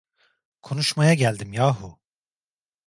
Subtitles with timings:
[0.61, 1.99] Konuşmaya geldim yahu!